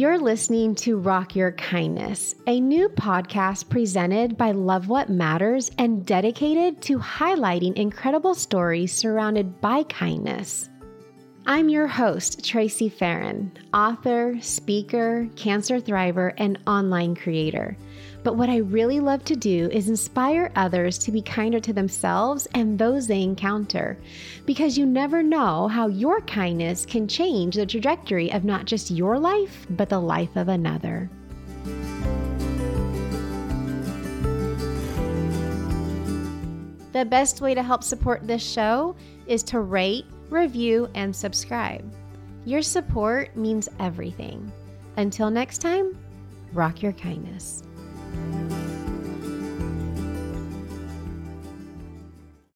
You're 0.00 0.18
listening 0.18 0.76
to 0.76 0.96
Rock 0.96 1.36
Your 1.36 1.52
Kindness, 1.52 2.34
a 2.46 2.58
new 2.58 2.88
podcast 2.88 3.68
presented 3.68 4.38
by 4.38 4.52
Love 4.52 4.88
What 4.88 5.10
Matters 5.10 5.70
and 5.76 6.06
dedicated 6.06 6.80
to 6.84 6.98
highlighting 6.98 7.76
incredible 7.76 8.34
stories 8.34 8.94
surrounded 8.94 9.60
by 9.60 9.82
kindness. 9.82 10.70
I'm 11.46 11.70
your 11.70 11.86
host, 11.86 12.44
Tracy 12.44 12.90
Farron, 12.90 13.50
author, 13.72 14.36
speaker, 14.42 15.26
cancer 15.36 15.80
thriver, 15.80 16.34
and 16.36 16.58
online 16.66 17.16
creator. 17.16 17.78
But 18.22 18.36
what 18.36 18.50
I 18.50 18.58
really 18.58 19.00
love 19.00 19.24
to 19.24 19.36
do 19.36 19.70
is 19.72 19.88
inspire 19.88 20.52
others 20.54 20.98
to 20.98 21.10
be 21.10 21.22
kinder 21.22 21.58
to 21.60 21.72
themselves 21.72 22.46
and 22.54 22.78
those 22.78 23.06
they 23.06 23.22
encounter. 23.22 23.96
Because 24.44 24.76
you 24.76 24.84
never 24.84 25.22
know 25.22 25.66
how 25.66 25.88
your 25.88 26.20
kindness 26.20 26.84
can 26.84 27.08
change 27.08 27.56
the 27.56 27.64
trajectory 27.64 28.30
of 28.30 28.44
not 28.44 28.66
just 28.66 28.90
your 28.90 29.18
life, 29.18 29.66
but 29.70 29.88
the 29.88 30.00
life 30.00 30.36
of 30.36 30.48
another. 30.48 31.08
The 36.92 37.06
best 37.06 37.40
way 37.40 37.54
to 37.54 37.62
help 37.62 37.82
support 37.82 38.26
this 38.26 38.42
show 38.42 38.94
is 39.26 39.42
to 39.44 39.60
rate, 39.60 40.04
review, 40.30 40.88
and 40.94 41.14
subscribe. 41.14 41.84
Your 42.44 42.62
support 42.62 43.36
means 43.36 43.68
everything. 43.78 44.50
Until 44.96 45.30
next 45.30 45.58
time, 45.58 45.96
rock 46.52 46.82
your 46.82 46.92
kindness. 46.92 47.62